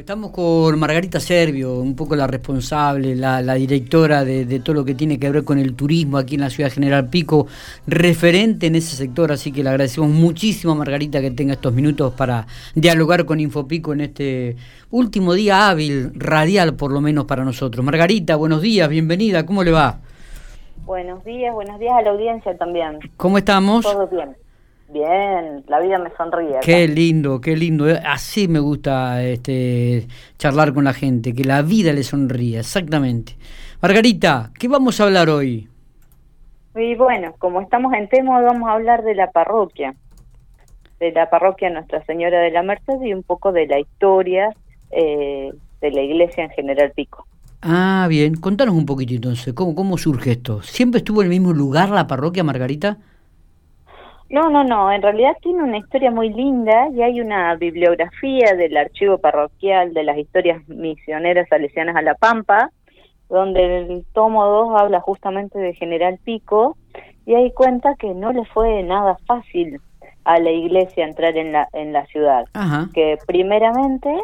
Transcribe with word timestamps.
Estamos 0.00 0.30
con 0.30 0.78
Margarita 0.78 1.20
Servio, 1.20 1.78
un 1.78 1.94
poco 1.94 2.16
la 2.16 2.26
responsable, 2.26 3.14
la, 3.14 3.42
directora 3.52 4.24
de, 4.24 4.60
todo 4.60 4.76
lo 4.76 4.84
que 4.86 4.94
tiene 4.94 5.18
que 5.18 5.28
ver 5.28 5.44
con 5.44 5.58
el 5.58 5.76
turismo 5.76 6.16
aquí 6.16 6.36
en 6.36 6.40
la 6.40 6.48
ciudad 6.48 6.72
General 6.72 7.10
Pico, 7.10 7.46
referente 7.86 8.68
en 8.68 8.76
ese 8.76 8.96
sector, 8.96 9.30
así 9.30 9.52
que 9.52 9.62
le 9.62 9.68
agradecemos 9.68 10.08
muchísimo 10.08 10.72
a 10.72 10.76
Margarita 10.76 11.20
que 11.20 11.30
tenga 11.32 11.52
estos 11.52 11.74
minutos 11.74 12.14
para 12.14 12.46
dialogar 12.74 13.26
con 13.26 13.40
Infopico 13.40 13.92
en 13.92 14.00
este 14.00 14.56
último 14.90 15.34
día 15.34 15.68
hábil, 15.68 16.12
radial 16.14 16.76
por 16.76 16.92
lo 16.92 17.02
menos 17.02 17.26
para 17.26 17.44
nosotros. 17.44 17.84
Margarita, 17.84 18.36
buenos 18.36 18.62
días, 18.62 18.88
bienvenida, 18.88 19.44
¿cómo 19.44 19.62
le 19.62 19.72
va? 19.72 20.00
Buenos 20.86 21.22
días, 21.24 21.52
buenos 21.52 21.78
días 21.78 21.92
a 21.92 22.00
la 22.00 22.10
audiencia 22.12 22.56
también. 22.56 23.00
¿Cómo 23.18 23.36
estamos? 23.36 23.82
Todo 23.82 24.08
bien. 24.08 24.34
Bien, 24.92 25.64
la 25.68 25.80
vida 25.80 25.98
me 25.98 26.10
sonríe. 26.16 26.58
Qué 26.62 26.88
lindo, 26.88 27.40
qué 27.40 27.56
lindo. 27.56 27.86
Así 28.04 28.48
me 28.48 28.58
gusta 28.58 29.22
este, 29.22 30.08
charlar 30.36 30.74
con 30.74 30.84
la 30.84 30.92
gente, 30.92 31.32
que 31.32 31.44
la 31.44 31.62
vida 31.62 31.92
le 31.92 32.02
sonríe, 32.02 32.58
exactamente. 32.58 33.36
Margarita, 33.80 34.50
¿qué 34.58 34.66
vamos 34.66 35.00
a 35.00 35.04
hablar 35.04 35.30
hoy? 35.30 35.68
Y 36.74 36.94
bueno, 36.96 37.34
como 37.38 37.60
estamos 37.60 37.92
en 37.94 38.08
tema, 38.08 38.40
vamos 38.40 38.68
a 38.68 38.72
hablar 38.72 39.04
de 39.04 39.14
la 39.14 39.30
parroquia, 39.30 39.94
de 40.98 41.12
la 41.12 41.30
parroquia 41.30 41.70
Nuestra 41.70 42.04
Señora 42.04 42.40
de 42.40 42.50
la 42.50 42.62
Merced 42.62 43.00
y 43.02 43.12
un 43.12 43.22
poco 43.22 43.52
de 43.52 43.66
la 43.68 43.78
historia 43.78 44.50
eh, 44.90 45.52
de 45.80 45.90
la 45.92 46.02
iglesia 46.02 46.44
en 46.44 46.50
General 46.50 46.90
Pico. 46.94 47.26
Ah, 47.62 48.06
bien, 48.08 48.34
contanos 48.34 48.74
un 48.74 48.86
poquito 48.86 49.14
entonces, 49.14 49.54
¿cómo, 49.54 49.74
cómo 49.74 49.98
surge 49.98 50.32
esto? 50.32 50.62
¿Siempre 50.62 50.98
estuvo 50.98 51.22
en 51.22 51.26
el 51.26 51.30
mismo 51.30 51.52
lugar 51.52 51.90
la 51.90 52.06
parroquia, 52.06 52.42
Margarita? 52.42 52.98
No, 54.30 54.48
no, 54.48 54.62
no, 54.62 54.92
en 54.92 55.02
realidad 55.02 55.36
tiene 55.42 55.64
una 55.64 55.78
historia 55.78 56.12
muy 56.12 56.32
linda 56.32 56.88
y 56.90 57.02
hay 57.02 57.20
una 57.20 57.56
bibliografía 57.56 58.54
del 58.54 58.76
archivo 58.76 59.18
parroquial 59.18 59.92
de 59.92 60.04
las 60.04 60.16
historias 60.18 60.66
misioneras 60.68 61.48
salesianas 61.48 61.96
a 61.96 62.02
La 62.02 62.14
Pampa, 62.14 62.70
donde 63.28 63.78
el 63.78 64.04
tomo 64.12 64.46
2 64.46 64.80
habla 64.80 65.00
justamente 65.00 65.58
de 65.58 65.74
General 65.74 66.16
Pico 66.22 66.76
y 67.26 67.34
ahí 67.34 67.50
cuenta 67.50 67.96
que 67.96 68.14
no 68.14 68.32
le 68.32 68.44
fue 68.44 68.84
nada 68.84 69.16
fácil 69.26 69.80
a 70.22 70.38
la 70.38 70.52
iglesia 70.52 71.06
entrar 71.06 71.36
en 71.36 71.50
la, 71.50 71.68
en 71.72 71.92
la 71.92 72.06
ciudad, 72.06 72.44
que 72.94 73.18
primeramente 73.26 74.14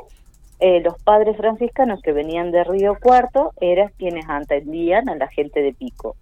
eh, 0.60 0.80
los 0.82 1.02
padres 1.02 1.36
franciscanos 1.36 2.00
que 2.00 2.12
venían 2.12 2.52
de 2.52 2.62
Río 2.62 2.96
Cuarto 3.02 3.52
eran 3.60 3.90
quienes 3.98 4.24
atendían 4.28 5.08
a 5.08 5.16
la 5.16 5.26
gente 5.26 5.62
de 5.62 5.74
Pico 5.74 6.14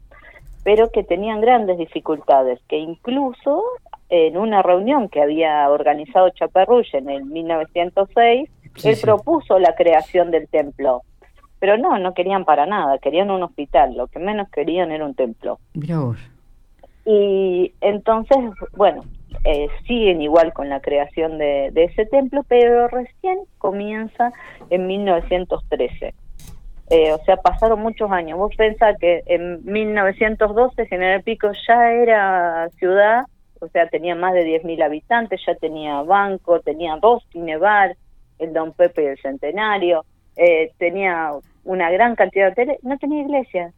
pero 0.64 0.90
que 0.90 1.04
tenían 1.04 1.40
grandes 1.40 1.78
dificultades, 1.78 2.58
que 2.68 2.78
incluso 2.78 3.62
en 4.08 4.36
una 4.36 4.62
reunión 4.62 5.08
que 5.08 5.22
había 5.22 5.68
organizado 5.70 6.30
Chaparrulla 6.30 6.98
en 6.98 7.10
el 7.10 7.24
1906, 7.26 8.50
él 8.82 8.96
propuso 9.00 9.58
la 9.58 9.74
creación 9.74 10.30
del 10.30 10.48
templo. 10.48 11.02
Pero 11.60 11.78
no, 11.78 11.98
no 11.98 12.14
querían 12.14 12.44
para 12.44 12.66
nada, 12.66 12.98
querían 12.98 13.30
un 13.30 13.42
hospital, 13.42 13.96
lo 13.96 14.08
que 14.08 14.18
menos 14.18 14.48
querían 14.50 14.90
era 14.90 15.04
un 15.04 15.14
templo. 15.14 15.58
Y 17.06 17.72
entonces, 17.80 18.38
bueno, 18.76 19.04
eh, 19.44 19.68
siguen 19.86 20.22
igual 20.22 20.52
con 20.52 20.68
la 20.70 20.80
creación 20.80 21.38
de, 21.38 21.70
de 21.72 21.84
ese 21.84 22.06
templo, 22.06 22.42
pero 22.48 22.88
recién 22.88 23.38
comienza 23.58 24.32
en 24.70 24.86
1913. 24.86 26.14
Eh, 26.90 27.12
o 27.12 27.18
sea, 27.24 27.36
pasaron 27.36 27.80
muchos 27.80 28.10
años. 28.10 28.38
Vos 28.38 28.54
pensás 28.56 28.96
que 28.98 29.22
en 29.26 29.64
1912 29.64 30.86
General 30.86 31.22
Pico 31.22 31.50
ya 31.66 31.92
era 31.92 32.68
ciudad, 32.78 33.24
o 33.60 33.68
sea, 33.68 33.88
tenía 33.88 34.14
más 34.14 34.34
de 34.34 34.44
10.000 34.44 34.84
habitantes, 34.84 35.40
ya 35.46 35.54
tenía 35.54 36.02
banco, 36.02 36.60
tenía 36.60 36.96
dos 37.00 37.24
cinebar, 37.32 37.96
el 38.38 38.52
Don 38.52 38.72
Pepe 38.72 39.04
y 39.04 39.06
el 39.06 39.18
Centenario, 39.18 40.04
eh, 40.36 40.72
tenía 40.78 41.32
una 41.64 41.90
gran 41.90 42.14
cantidad 42.16 42.46
de 42.46 42.52
hoteles, 42.52 42.78
no 42.82 42.98
tenía 42.98 43.22
iglesia. 43.22 43.72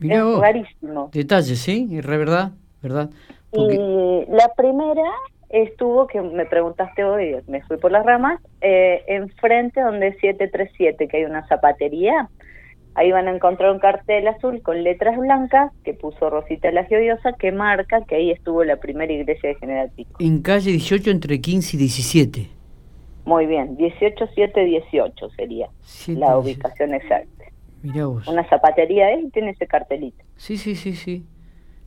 es 0.00 0.38
rarísimo. 0.38 1.10
Detalles, 1.12 1.58
¿sí? 1.58 1.88
Es 1.92 2.06
verdad, 2.06 2.50
¿verdad? 2.82 3.08
Y 3.52 4.26
la 4.28 4.52
primera 4.54 5.10
estuvo, 5.48 6.06
que 6.06 6.20
me 6.20 6.46
preguntaste 6.46 7.04
hoy, 7.04 7.36
me 7.46 7.62
fui 7.62 7.76
por 7.76 7.92
las 7.92 8.04
ramas, 8.04 8.40
eh, 8.60 9.02
enfrente 9.06 9.80
donde 9.80 10.12
737, 10.14 11.08
que 11.08 11.16
hay 11.18 11.24
una 11.24 11.46
zapatería. 11.46 12.28
Ahí 12.94 13.12
van 13.12 13.28
a 13.28 13.34
encontrar 13.34 13.72
un 13.72 13.78
cartel 13.78 14.26
azul 14.26 14.62
con 14.62 14.82
letras 14.82 15.18
blancas 15.18 15.70
que 15.84 15.92
puso 15.92 16.30
Rosita 16.30 16.70
la 16.72 16.84
Geodiosa 16.84 17.34
que 17.34 17.52
marca 17.52 18.02
que 18.06 18.16
ahí 18.16 18.30
estuvo 18.30 18.64
la 18.64 18.76
primera 18.76 19.12
iglesia 19.12 19.50
de 19.50 19.54
General 19.56 19.90
Pico. 19.94 20.12
En 20.18 20.40
calle 20.40 20.70
18 20.70 21.10
entre 21.10 21.38
15 21.40 21.76
y 21.76 21.78
17. 21.78 22.48
Muy 23.26 23.44
bien, 23.46 23.76
18, 23.76 24.28
7, 24.34 24.64
18 24.64 25.30
sería 25.30 25.68
la 26.08 26.38
ubicación 26.38 26.94
exacta. 26.94 27.44
Mirá 27.82 28.06
vos. 28.06 28.26
Una 28.28 28.48
zapatería 28.48 29.08
ahí 29.08 29.28
tiene 29.30 29.50
ese 29.50 29.66
cartelito. 29.66 30.24
Sí, 30.36 30.56
sí, 30.56 30.74
sí, 30.74 30.94
sí. 30.94 31.26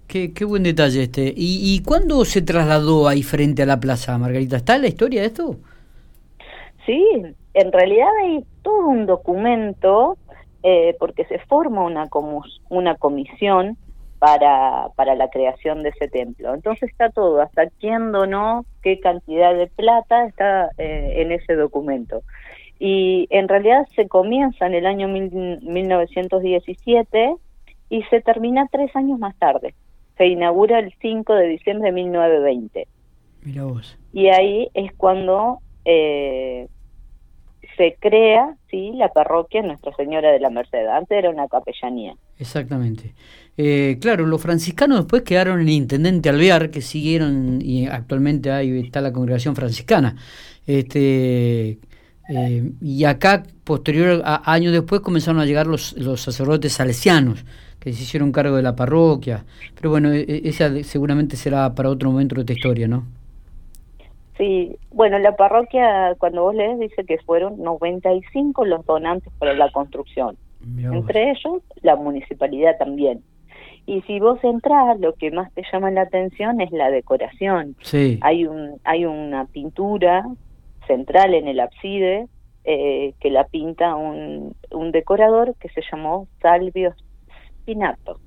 Qué, 0.10 0.34
buen 0.44 0.64
detalle 0.64 1.04
este. 1.04 1.32
¿Y, 1.38 1.76
¿Y 1.76 1.84
cuándo 1.84 2.26
se 2.26 2.42
trasladó 2.42 3.08
ahí 3.08 3.22
frente 3.22 3.62
a 3.62 3.68
la 3.68 3.80
plaza, 3.80 4.18
Margarita? 4.18 4.58
¿Está 4.58 4.80
la 4.80 4.88
historia 4.88 5.22
de 5.22 5.28
esto? 5.28 5.58
Sí, 6.84 7.06
en 7.54 7.72
realidad 7.72 8.08
hay 8.24 8.44
todo 8.64 8.88
un 8.88 9.06
documento 9.06 10.18
eh, 10.64 10.96
porque 11.00 11.26
se 11.26 11.38
forma 11.38 11.84
una, 11.84 12.10
una 12.70 12.96
comisión 12.96 13.78
para, 14.18 14.88
para 14.96 15.14
la 15.14 15.30
creación 15.30 15.84
de 15.84 15.90
ese 15.90 16.08
templo. 16.08 16.56
Entonces 16.56 16.90
está 16.90 17.12
todo, 17.12 17.40
hasta 17.40 17.70
quién 17.80 18.12
donó 18.12 18.66
qué 18.82 19.00
cantidad 19.00 19.54
de 19.54 19.68
plata 19.68 20.26
está 20.26 20.72
eh, 20.80 21.18
en 21.18 21.32
ese 21.32 21.54
documento. 21.54 22.24
Y 22.80 23.28
en 23.30 23.48
realidad 23.48 23.86
se 23.96 24.08
comienza 24.08 24.66
en 24.66 24.74
el 24.74 24.88
año 24.88 25.08
1917 25.08 27.36
y 27.90 28.02
se 28.04 28.22
termina 28.22 28.68
tres 28.72 28.96
años 28.96 29.20
más 29.20 29.36
tarde 29.38 29.76
se 30.20 30.28
inaugura 30.28 30.80
el 30.80 30.94
5 31.02 31.34
de 31.34 31.48
diciembre 31.48 31.88
de 31.88 31.94
1920. 31.94 32.88
Mira 33.44 33.64
vos. 33.64 33.98
Y 34.12 34.28
ahí 34.28 34.68
es 34.74 34.92
cuando 34.98 35.60
eh, 35.86 36.68
se 37.78 37.96
crea 38.02 38.58
sí 38.70 38.92
la 38.96 39.08
parroquia 39.14 39.62
Nuestra 39.62 39.96
Señora 39.96 40.32
de 40.34 40.42
la 40.42 40.50
Merced. 40.50 40.86
Antes 40.88 41.18
era 41.18 41.30
una 41.30 41.48
capellanía. 41.48 42.16
Exactamente. 42.38 43.14
Eh, 43.56 43.98
claro, 44.02 44.26
los 44.26 44.42
franciscanos 44.42 45.00
después 45.00 45.22
quedaron 45.22 45.62
en 45.62 45.70
Intendente 45.70 46.28
Alvear, 46.28 46.70
que 46.70 46.82
siguieron, 46.82 47.62
y 47.62 47.88
actualmente 47.88 48.52
ahí 48.52 48.78
está 48.78 49.00
la 49.00 49.14
congregación 49.14 49.56
franciscana. 49.56 50.18
Este, 50.68 51.80
eh, 52.30 52.72
y 52.82 53.06
acá, 53.06 53.44
posterior 53.64 54.22
a 54.26 54.52
años 54.52 54.74
después, 54.74 55.00
comenzaron 55.00 55.40
a 55.40 55.46
llegar 55.46 55.66
los, 55.66 55.94
los 55.94 56.20
sacerdotes 56.22 56.74
salesianos 56.74 57.46
que 57.80 57.94
se 57.94 58.04
hicieron 58.04 58.32
cargo 58.32 58.56
de 58.56 58.64
la 58.64 58.76
parroquia. 58.76 59.46
Pero 59.76 59.90
bueno, 59.90 60.12
e, 60.12 60.22
e, 60.22 60.42
esa 60.50 60.72
seguramente 60.84 61.36
será 61.36 61.74
para 61.76 61.90
otro 61.90 62.12
momento 62.12 62.36
de 62.36 62.42
esta 62.42 62.54
historia, 62.54 62.88
¿no? 62.88 63.06
Sí, 64.38 64.78
bueno, 64.92 65.20
la 65.20 65.36
parroquia, 65.36 66.16
cuando 66.18 66.44
vos 66.44 66.56
lees, 66.56 66.80
dice 66.80 67.04
que 67.04 67.18
fueron 67.20 67.62
95 67.62 68.64
los 68.66 68.86
donantes 68.86 69.32
para 69.38 69.54
la 69.54 69.70
construcción. 69.72 70.38
Entre 70.62 71.32
ellos, 71.32 71.62
la 71.82 71.96
municipalidad 71.96 72.78
también. 72.78 73.22
Y 73.86 74.02
si 74.04 74.20
vos 74.20 74.40
entras, 74.44 75.00
lo 75.00 75.14
que 75.16 75.32
más 75.32 75.52
te 75.54 75.64
llama 75.72 75.92
la 75.92 76.04
atención 76.04 76.62
es 76.62 76.72
la 76.72 76.90
decoración. 76.90 77.76
Sí. 77.82 78.20
Hay, 78.22 78.46
un, 78.46 78.80
hay 78.84 79.06
una 79.06 79.46
pintura 79.46 80.26
central 80.88 81.34
en 81.34 81.48
el 81.48 81.60
ábside 81.60 82.28
eh, 82.64 83.14
que 83.20 83.30
la 83.30 83.46
pinta 83.46 83.96
un, 83.96 84.56
un 84.72 84.92
decorador 84.92 85.56
que 85.56 85.70
se 85.70 85.82
llamó 85.92 86.28
Salvio 86.42 86.94
Spinato, 87.70 88.20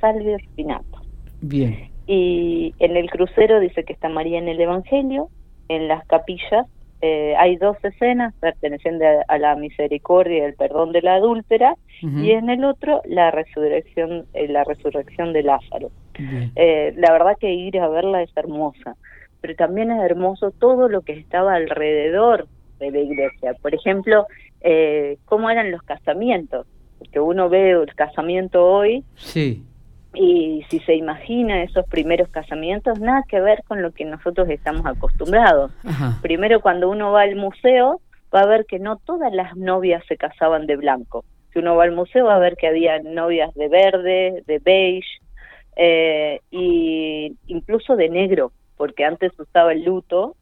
Salvio 0.00 0.36
Spinato. 0.38 1.00
Bien. 1.40 1.90
Y 2.06 2.74
en 2.80 2.96
el 2.96 3.08
crucero 3.10 3.60
dice 3.60 3.84
que 3.84 3.92
está 3.92 4.08
María 4.08 4.38
en 4.38 4.48
el 4.48 4.60
Evangelio, 4.60 5.28
en 5.68 5.86
las 5.86 6.04
capillas 6.06 6.66
eh, 7.00 7.36
hay 7.38 7.56
dos 7.56 7.76
escenas 7.84 8.34
pertenecientes 8.40 9.22
a 9.28 9.38
la 9.38 9.54
misericordia 9.54 10.38
y 10.38 10.40
el 10.40 10.54
perdón 10.54 10.90
de 10.90 11.02
la 11.02 11.14
adúltera 11.14 11.76
y 12.02 12.30
en 12.30 12.50
el 12.50 12.64
otro 12.64 13.02
la 13.04 13.30
resurrección 13.30 14.26
eh, 14.34 14.48
la 14.48 14.64
resurrección 14.64 15.32
de 15.32 15.44
Lázaro. 15.44 15.90
Eh, 16.56 16.92
la 16.96 17.12
verdad 17.12 17.36
que 17.38 17.52
ir 17.52 17.78
a 17.78 17.88
verla 17.88 18.22
es 18.22 18.36
hermosa 18.36 18.96
pero 19.40 19.54
también 19.54 19.92
es 19.92 20.02
hermoso 20.02 20.50
todo 20.50 20.88
lo 20.88 21.02
que 21.02 21.12
estaba 21.12 21.54
alrededor 21.54 22.48
de 22.80 22.90
la 22.90 22.98
iglesia. 22.98 23.54
Por 23.62 23.74
ejemplo 23.74 24.26
cómo 25.26 25.50
eran 25.50 25.70
los 25.70 25.82
casamientos 25.82 26.66
porque 26.98 27.20
uno 27.20 27.48
ve 27.48 27.70
el 27.70 27.94
casamiento 27.94 28.64
hoy 28.66 29.04
sí. 29.16 29.64
y 30.14 30.64
si 30.68 30.80
se 30.80 30.94
imagina 30.94 31.62
esos 31.62 31.86
primeros 31.86 32.28
casamientos, 32.28 32.98
nada 33.00 33.22
que 33.28 33.40
ver 33.40 33.62
con 33.66 33.82
lo 33.82 33.92
que 33.92 34.04
nosotros 34.04 34.48
estamos 34.50 34.84
acostumbrados. 34.86 35.72
Primero 36.22 36.60
cuando 36.60 36.90
uno 36.90 37.12
va 37.12 37.22
al 37.22 37.36
museo 37.36 38.00
va 38.34 38.40
a 38.40 38.46
ver 38.46 38.66
que 38.66 38.78
no 38.78 38.96
todas 38.96 39.32
las 39.32 39.56
novias 39.56 40.02
se 40.06 40.16
casaban 40.16 40.66
de 40.66 40.76
blanco. 40.76 41.24
Si 41.52 41.58
uno 41.58 41.76
va 41.76 41.84
al 41.84 41.92
museo 41.92 42.26
va 42.26 42.36
a 42.36 42.40
ver 42.40 42.56
que 42.56 42.66
había 42.66 42.98
novias 43.00 43.54
de 43.54 43.68
verde, 43.68 44.42
de 44.46 44.58
beige, 44.58 45.08
eh, 45.76 46.40
y 46.50 47.36
incluso 47.46 47.94
de 47.94 48.08
negro, 48.08 48.52
porque 48.76 49.04
antes 49.04 49.32
usaba 49.38 49.72
el 49.72 49.84
luto 49.84 50.34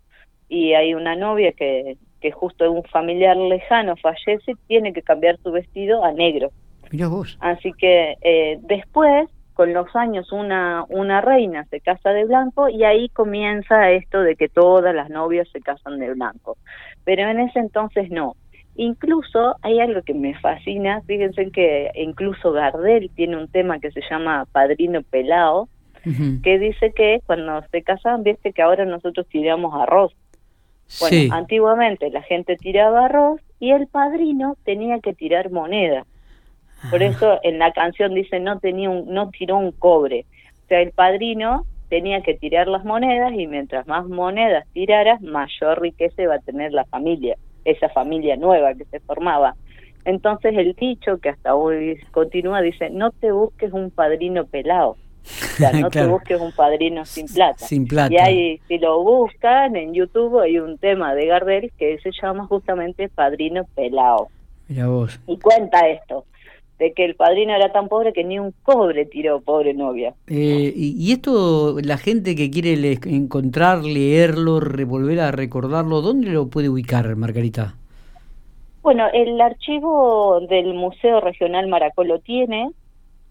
y 0.49 0.73
hay 0.73 0.95
una 0.95 1.15
novia 1.15 1.53
que, 1.53 1.97
que 2.27 2.33
justo 2.33 2.69
un 2.73 2.83
familiar 2.83 3.37
lejano 3.37 3.95
fallece, 3.95 4.55
tiene 4.67 4.93
que 4.93 5.03
cambiar 5.03 5.39
su 5.45 5.53
vestido 5.53 6.05
a 6.05 6.11
negro. 6.11 6.51
Mira 6.91 7.07
vos. 7.07 7.39
Así 7.41 7.73
que 7.79 8.17
eh, 8.21 8.59
después, 8.63 9.31
con 9.55 9.73
los 9.73 9.95
años, 9.95 10.33
una, 10.33 10.85
una 10.89 11.21
reina 11.21 11.67
se 11.71 11.81
casa 11.81 12.11
de 12.11 12.25
blanco 12.25 12.69
y 12.69 12.83
ahí 12.83 13.09
comienza 13.11 13.93
esto 13.93 14.23
de 14.23 14.35
que 14.35 14.49
todas 14.49 14.93
las 14.93 15.09
novias 15.09 15.47
se 15.53 15.61
casan 15.61 16.01
de 16.01 16.15
blanco. 16.15 16.57
Pero 17.05 17.31
en 17.31 17.39
ese 17.39 17.61
entonces 17.61 18.11
no. 18.11 18.35
Incluso 18.75 19.55
hay 19.63 19.79
algo 19.79 20.03
que 20.03 20.13
me 20.13 20.35
fascina, 20.41 21.01
fíjense 21.07 21.53
que 21.53 21.93
incluso 21.95 22.51
Gardel 22.51 23.09
tiene 23.15 23.37
un 23.37 23.47
tema 23.47 23.79
que 23.79 23.93
se 23.93 24.01
llama 24.11 24.47
Padrino 24.51 25.03
Pelao, 25.03 25.69
que 26.43 26.59
dice 26.59 26.93
que 26.95 27.21
cuando 27.27 27.63
se 27.71 27.83
casaban, 27.83 28.23
viste 28.23 28.53
que 28.53 28.63
ahora 28.63 28.85
nosotros 28.85 29.27
tiramos 29.29 29.75
arroz. 29.75 30.13
Bueno, 31.01 31.35
antiguamente 31.35 32.11
la 32.11 32.23
gente 32.23 32.57
tiraba 32.57 33.07
arroz 33.07 33.41
y 33.59 33.73
el 33.73 33.87
padrino 33.87 34.57
tenía 34.65 35.01
que 35.01 35.15
tirar 35.15 35.51
moneda. 35.51 36.07
Por 36.91 37.03
ah. 37.03 37.07
eso 37.07 37.41
en 37.43 37.59
la 37.59 37.73
canción 37.73 38.15
dice 38.15 38.41
no 38.41 38.59
tenía 38.61 38.91
un, 38.91 39.13
no 39.13 39.31
tiró 39.31 39.57
un 39.57 39.73
cobre. 39.73 40.27
O 40.65 40.69
sea, 40.69 40.81
el 40.81 40.93
padrino 40.93 41.65
tenía 41.89 42.21
que 42.23 42.35
tirar 42.35 42.69
las 42.69 42.85
monedas 42.85 43.33
y 43.33 43.47
mientras 43.47 43.87
más 43.87 44.07
monedas 44.07 44.67
tiraras, 44.73 45.21
mayor 45.23 45.81
riqueza 45.81 46.27
va 46.29 46.37
a 46.37 46.41
tener 46.41 46.73
la 46.73 46.85
familia, 46.85 47.37
esa 47.65 47.89
familia 47.89 48.37
nueva 48.37 48.75
que 48.75 48.85
se 48.87 49.01
formaba. 49.01 49.55
Entonces 50.05 50.57
el 50.57 50.75
dicho 50.75 51.19
que 51.19 51.31
hasta 51.31 51.55
hoy 51.55 51.99
continúa 52.13 52.63
dice, 52.63 52.91
no 52.91 53.11
te 53.11 53.33
busques 53.33 53.73
un 53.73 53.91
padrino 53.91 54.45
pelado 54.47 54.97
no 55.81 55.91
te 55.91 56.07
busques 56.07 56.41
un 56.41 56.53
padrino 56.53 57.05
sin 57.05 57.27
plata. 57.27 57.67
Sin 57.67 57.87
plata. 57.87 58.13
Y 58.13 58.19
ahí, 58.19 58.61
si 58.69 58.79
lo 58.79 59.03
buscan 59.03 59.77
en 59.77 59.95
YouTube, 59.95 60.41
hay 60.41 60.59
un 60.59 60.79
tema 60.79 61.15
de 61.15 61.27
Gardel 61.27 61.73
que 61.79 61.99
se 61.99 62.11
llama 62.21 62.47
justamente 62.47 63.09
Padrino 63.09 63.65
Pelao. 63.75 64.29
Mira 64.69 64.89
vos. 64.89 65.21
Y 65.27 65.39
cuenta 65.39 65.87
esto, 65.89 66.25
de 66.79 66.93
que 66.93 67.05
el 67.05 67.15
padrino 67.15 67.55
era 67.55 67.73
tan 67.73 67.89
pobre 67.89 68.13
que 68.13 68.25
ni 68.25 68.39
un 68.39 68.53
cobre 68.63 69.07
tiró, 69.07 69.41
pobre 69.41 69.75
novia. 69.75 70.15
Eh, 70.27 70.73
y, 70.75 71.13
esto, 71.13 71.77
la 71.81 71.97
gente 71.97 72.35
que 72.35 72.51
quiere 72.51 72.99
encontrar, 73.07 73.85
leerlo, 73.85 74.61
volver 74.87 75.21
a 75.21 75.31
recordarlo, 75.31 76.03
¿dónde 76.03 76.31
lo 76.31 76.49
puede 76.49 76.69
ubicar, 76.69 77.15
Margarita? 77.17 77.75
Bueno, 78.83 79.07
el 79.13 79.41
archivo 79.41 80.41
del 80.49 80.75
Museo 80.75 81.21
Regional 81.21 81.67
Maracó 81.67 82.05
lo 82.05 82.21
tiene, 82.21 82.71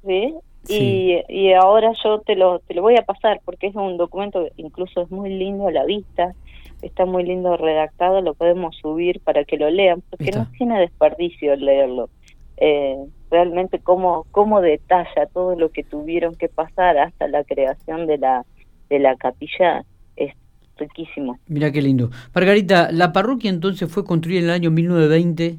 ¿sí? 0.05 0.33
Y, 0.67 1.21
y 1.29 1.53
ahora 1.53 1.91
yo 2.03 2.19
te 2.21 2.35
lo, 2.35 2.59
te 2.59 2.73
lo 2.73 2.81
voy 2.81 2.95
a 2.95 3.03
pasar 3.03 3.41
porque 3.45 3.67
es 3.67 3.75
un 3.75 3.97
documento 3.97 4.43
que 4.43 4.61
incluso 4.61 5.01
es 5.01 5.11
muy 5.11 5.29
lindo 5.29 5.67
a 5.67 5.71
la 5.71 5.85
vista, 5.85 6.33
está 6.81 7.05
muy 7.05 7.23
lindo 7.23 7.55
redactado, 7.57 8.21
lo 8.21 8.33
podemos 8.33 8.75
subir 8.77 9.19
para 9.19 9.43
que 9.43 9.57
lo 9.57 9.69
lean, 9.69 10.01
porque 10.09 10.31
no 10.31 10.47
tiene 10.57 10.79
desperdicio 10.79 11.55
leerlo. 11.55 12.09
Eh, 12.57 12.95
realmente 13.29 13.79
cómo, 13.79 14.25
cómo 14.31 14.61
detalla 14.61 15.25
todo 15.33 15.55
lo 15.55 15.69
que 15.69 15.83
tuvieron 15.83 16.35
que 16.35 16.47
pasar 16.47 16.97
hasta 16.97 17.27
la 17.27 17.43
creación 17.43 18.07
de 18.07 18.17
la, 18.17 18.45
de 18.89 18.99
la 18.99 19.15
capilla 19.17 19.83
es 20.15 20.33
riquísimo. 20.77 21.37
Mira 21.47 21.71
qué 21.71 21.81
lindo. 21.81 22.11
Margarita, 22.33 22.91
la 22.91 23.11
parroquia 23.11 23.49
entonces 23.49 23.91
fue 23.91 24.05
construida 24.05 24.39
en 24.39 24.45
el 24.45 24.51
año 24.51 24.71
1920 24.71 25.57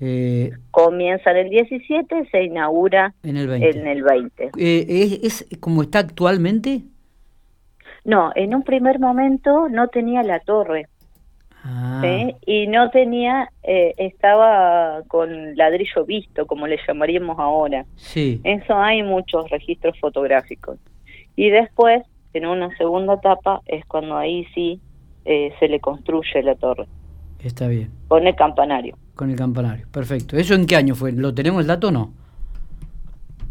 eh, 0.00 0.52
Comienza 0.70 1.30
en 1.32 1.36
el 1.38 1.50
17, 1.50 2.28
se 2.30 2.42
inaugura 2.44 3.14
en 3.22 3.36
el 3.36 3.48
20. 3.48 3.78
En 3.78 3.86
el 3.86 4.02
20. 4.02 4.50
Eh, 4.56 5.20
¿es, 5.22 5.46
como 5.60 5.82
está 5.82 6.00
actualmente? 6.00 6.82
No, 8.04 8.32
en 8.34 8.54
un 8.54 8.62
primer 8.62 9.00
momento 9.00 9.68
no 9.68 9.88
tenía 9.88 10.22
la 10.22 10.40
torre. 10.40 10.86
Ah. 11.64 12.02
Y 12.46 12.66
no 12.68 12.90
tenía, 12.90 13.50
eh, 13.62 13.92
estaba 13.98 15.02
con 15.08 15.56
ladrillo 15.56 16.04
visto, 16.06 16.46
como 16.46 16.66
le 16.66 16.78
llamaríamos 16.86 17.38
ahora. 17.38 17.84
Sí. 17.96 18.40
Eso 18.44 18.78
hay 18.78 19.02
muchos 19.02 19.50
registros 19.50 19.98
fotográficos. 20.00 20.78
Y 21.34 21.50
después, 21.50 22.02
en 22.32 22.46
una 22.46 22.74
segunda 22.76 23.14
etapa, 23.14 23.60
es 23.66 23.84
cuando 23.86 24.16
ahí 24.16 24.46
sí 24.54 24.80
eh, 25.24 25.52
se 25.58 25.68
le 25.68 25.80
construye 25.80 26.42
la 26.42 26.54
torre. 26.54 26.86
Está 27.42 27.68
bien. 27.68 27.90
Con 28.08 28.26
el 28.26 28.34
campanario. 28.34 28.96
Con 29.14 29.30
el 29.30 29.36
campanario, 29.36 29.86
perfecto. 29.90 30.36
¿Eso 30.36 30.54
en 30.54 30.66
qué 30.66 30.76
año 30.76 30.94
fue? 30.94 31.12
¿Lo 31.12 31.34
tenemos 31.34 31.60
el 31.62 31.66
dato 31.66 31.88
o 31.88 31.90
no? 31.90 32.12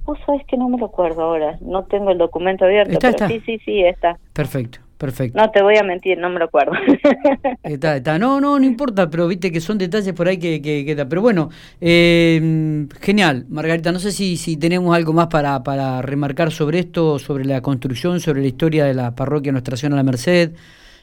Vos 0.05 0.17
sabés 0.25 0.45
que 0.45 0.55
no 0.55 0.69
me 0.69 0.77
lo 0.77 0.85
acuerdo 0.85 1.21
ahora, 1.21 1.57
no 1.59 1.83
tengo 1.83 2.11
el 2.11 2.17
documento 2.17 2.63
abierto, 2.63 2.97
pero 3.01 3.27
sí, 3.27 3.41
sí, 3.45 3.59
sí, 3.65 3.83
está. 3.83 4.17
Perfecto, 4.31 4.79
perfecto. 4.97 5.37
No 5.37 5.51
te 5.51 5.61
voy 5.61 5.75
a 5.75 5.83
mentir, 5.83 6.17
no 6.17 6.29
me 6.29 6.39
lo 6.39 6.45
acuerdo. 6.45 6.71
está, 7.63 7.97
está. 7.97 8.17
No, 8.17 8.39
no, 8.39 8.57
no 8.57 8.65
importa, 8.65 9.09
pero 9.09 9.27
viste 9.27 9.51
que 9.51 9.59
son 9.59 9.77
detalles 9.77 10.13
por 10.13 10.29
ahí 10.29 10.37
que, 10.37 10.61
que 10.61 10.85
queda. 10.85 11.09
Pero 11.09 11.21
bueno, 11.21 11.49
eh, 11.81 12.87
genial, 13.01 13.47
Margarita, 13.49 13.91
no 13.91 13.99
sé 13.99 14.13
si, 14.13 14.37
si 14.37 14.55
tenemos 14.55 14.95
algo 14.95 15.11
más 15.11 15.27
para, 15.27 15.61
para 15.61 16.01
remarcar 16.01 16.51
sobre 16.51 16.79
esto, 16.79 17.19
sobre 17.19 17.43
la 17.43 17.59
construcción, 17.59 18.21
sobre 18.21 18.39
la 18.39 18.47
historia 18.47 18.85
de 18.85 18.93
la 18.93 19.13
parroquia 19.13 19.51
Nuestra 19.51 19.75
Señora 19.75 19.97
de 19.97 20.03
la 20.05 20.09
Merced 20.09 20.51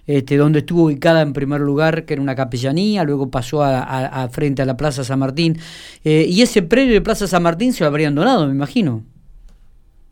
este, 0.06 0.36
donde 0.36 0.60
estuvo 0.60 0.84
ubicada 0.84 1.22
en 1.22 1.32
primer 1.32 1.60
lugar, 1.60 2.04
que 2.04 2.14
era 2.14 2.22
una 2.22 2.34
capellanía, 2.34 3.04
luego 3.04 3.30
pasó 3.30 3.62
a, 3.62 4.28
frente 4.30 4.62
a 4.62 4.64
la 4.64 4.76
Plaza 4.76 5.04
San 5.04 5.18
Martín. 5.18 5.56
Eh, 6.04 6.26
y 6.28 6.42
ese 6.42 6.62
predio 6.62 6.92
de 6.92 7.00
Plaza 7.00 7.26
San 7.26 7.42
Martín 7.42 7.72
se 7.72 7.84
lo 7.84 7.88
habrían 7.88 8.14
donado, 8.14 8.46
me 8.46 8.52
imagino. 8.52 9.02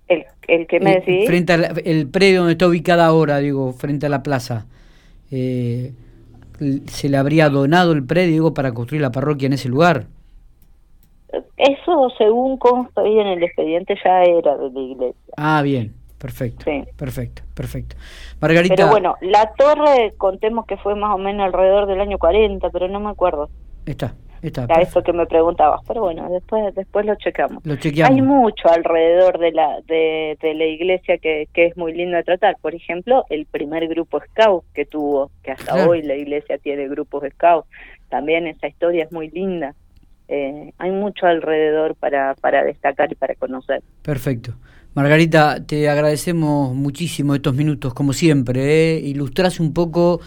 ¿El, 0.09 0.25
el 0.49 0.67
que 0.67 0.81
me 0.81 0.93
eh, 0.93 1.03
decís? 1.05 1.27
Frente 1.27 1.53
al 1.53 2.06
predio 2.09 2.41
donde 2.41 2.53
está 2.53 2.67
ubicada 2.67 3.06
ahora, 3.06 3.39
digo, 3.39 3.73
frente 3.73 4.06
a 4.06 4.09
la 4.09 4.23
plaza. 4.23 4.67
Eh, 5.31 5.93
¿Se 6.87 7.09
le 7.09 7.17
habría 7.17 7.49
donado 7.49 7.93
el 7.93 8.05
predio 8.05 8.33
digo, 8.33 8.55
para 8.55 8.73
construir 8.73 9.03
la 9.03 9.11
parroquia 9.11 9.47
en 9.47 9.55
ese 9.55 9.69
lugar? 9.69 10.06
Eso, 11.56 12.11
según 12.19 12.59
consta 12.59 13.00
ahí 13.00 13.19
en 13.19 13.27
el 13.27 13.43
expediente, 13.43 13.97
ya 14.05 14.23
era 14.23 14.56
de 14.56 14.71
la 14.71 14.81
iglesia. 14.81 15.35
Ah, 15.37 15.62
bien. 15.62 15.95
Perfecto, 16.23 16.65
perfecto, 16.97 17.43
perfecto. 17.53 17.97
Margarita. 18.41 18.77
Pero 18.77 18.91
bueno, 18.91 19.17
la 19.23 19.53
torre, 19.55 20.15
contemos 20.17 20.67
que 20.67 20.77
fue 20.77 20.95
más 20.95 21.17
o 21.17 21.19
menos 21.19 21.45
alrededor 21.47 21.89
del 21.89 22.01
año 22.01 22.17
40, 22.17 22.71
pero 22.71 22.87
no 22.87 23.01
me 23.01 23.11
acuerdo. 23.11 23.51
Está, 23.87 24.15
está. 24.41 24.69
A 24.69 24.83
eso 24.83 25.03
que 25.03 25.13
me 25.13 25.27
preguntabas, 25.27 25.81
pero 25.85 26.03
bueno, 26.03 26.31
después 26.31 26.73
después 26.77 27.07
lo 27.07 27.17
checamos. 27.17 27.67
Lo 27.67 27.75
chequeamos. 27.75 28.15
Hay 28.15 28.23
mucho 28.23 28.69
alrededor 28.69 29.41
de 29.41 29.51
la 29.51 29.81
de, 29.89 30.37
la 30.41 30.65
iglesia 30.65 31.19
que, 31.19 31.49
que 31.53 31.67
es 31.67 31.77
muy 31.77 31.93
lindo 31.93 32.17
de 32.17 32.23
tratar. 32.23 32.57
Por 32.63 32.77
ejemplo, 32.77 33.25
el 33.29 33.45
primer 33.47 33.89
grupo 33.89 34.21
scout 34.21 34.65
que 34.75 34.87
tuvo, 34.87 35.33
que 35.43 35.51
hasta 35.51 35.89
hoy 35.89 36.03
la 36.03 36.15
iglesia 36.15 36.57
tiene 36.59 36.87
grupos 36.87 37.25
scout. 37.33 37.67
También 38.11 38.47
esa 38.47 38.69
historia 38.69 39.03
es 39.03 39.11
muy 39.11 39.29
linda. 39.29 39.75
Eh, 40.29 40.73
hay 40.79 40.91
mucho 40.93 41.26
alrededor 41.26 41.97
para, 41.97 42.37
para 42.37 42.62
destacar 42.62 43.11
y 43.11 43.17
para 43.17 43.35
conocer. 43.35 43.83
Perfecto. 44.02 44.55
Margarita, 44.94 45.64
te 45.66 45.88
agradecemos 45.88 46.75
muchísimo 46.75 47.34
estos 47.34 47.54
minutos, 47.54 47.94
como 47.94 48.12
siempre. 48.12 48.96
¿eh? 48.96 49.00
Ilustrás 49.00 49.58
un 49.58 49.72
poco, 49.72 50.20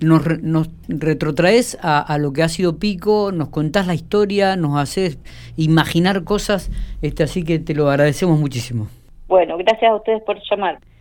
nos, 0.00 0.42
nos, 0.42 0.70
retrotraes 0.88 1.78
a, 1.82 2.16
lo 2.16 2.32
que 2.32 2.42
ha 2.42 2.48
sido 2.48 2.78
Pico, 2.78 3.32
nos 3.32 3.50
contás 3.50 3.86
la 3.86 3.92
historia, 3.94 4.56
nos 4.56 4.80
haces 4.80 5.18
imaginar 5.58 6.24
cosas, 6.24 6.70
este, 7.02 7.22
así 7.22 7.44
que 7.44 7.58
te 7.58 7.74
lo 7.74 7.90
agradecemos 7.90 8.40
muchísimo. 8.40 8.88
Bueno, 9.28 9.58
gracias 9.58 9.90
a 9.90 9.96
ustedes 9.96 10.22
por 10.22 10.38
llamar. 10.50 10.78